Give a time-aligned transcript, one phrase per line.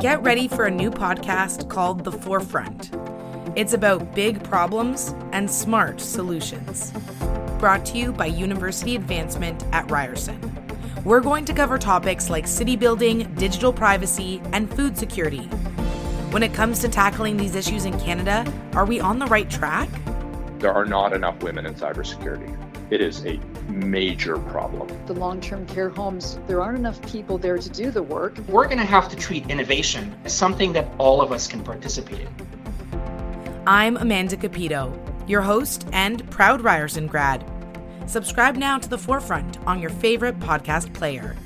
[0.00, 2.90] Get ready for a new podcast called The Forefront.
[3.54, 6.90] It's about big problems and smart solutions.
[7.58, 10.40] Brought to you by University Advancement at Ryerson.
[11.04, 15.44] We're going to cover topics like city building, digital privacy, and food security.
[16.30, 19.90] When it comes to tackling these issues in Canada, are we on the right track?
[20.60, 22.54] There are not enough women in cybersecurity.
[22.90, 23.40] It is a
[23.70, 24.88] major problem.
[25.06, 28.36] The long term care homes, there aren't enough people there to do the work.
[28.46, 32.20] We're going to have to treat innovation as something that all of us can participate
[32.20, 33.62] in.
[33.66, 34.94] I'm Amanda Cupido,
[35.26, 37.42] your host and proud Ryerson grad.
[38.04, 41.36] Subscribe now to The Forefront on your favorite podcast player.